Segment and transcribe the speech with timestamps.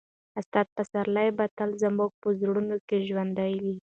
[0.39, 3.75] استاد پسرلی به تل زموږ په زړونو کې ژوندی وي.